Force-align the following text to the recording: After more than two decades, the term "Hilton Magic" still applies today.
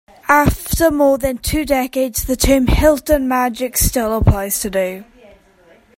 After 0.27 0.89
more 0.89 1.19
than 1.19 1.37
two 1.37 1.63
decades, 1.63 2.23
the 2.25 2.35
term 2.35 2.65
"Hilton 2.65 3.27
Magic" 3.27 3.77
still 3.77 4.17
applies 4.17 4.59
today. 4.59 5.03